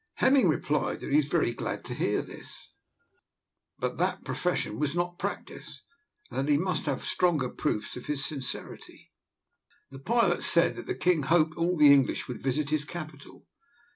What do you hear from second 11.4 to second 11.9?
all